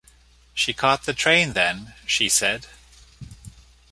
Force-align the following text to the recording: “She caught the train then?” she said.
“She 0.55 0.73
caught 0.73 1.03
the 1.05 1.13
train 1.13 1.53
then?” 1.53 1.93
she 2.07 2.27
said. 2.27 2.65